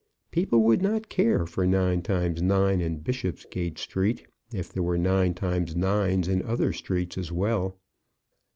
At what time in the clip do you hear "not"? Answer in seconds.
0.81-1.09